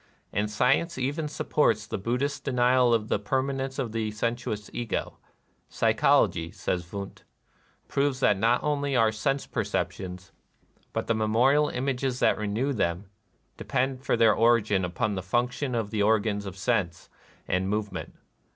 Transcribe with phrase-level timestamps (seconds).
[0.33, 5.19] And science even sup ports the Buddhist denial of the permanence of the sensuous Ego.
[5.69, 7.23] "Psychology," says Wundt,
[7.87, 10.31] "proves that not only our sense per ceptions,
[10.91, 13.11] but the memorial images that renew them,
[13.57, 17.07] depend for their origin upon the func tionings of the organs of sense
[17.47, 18.15] and move ment.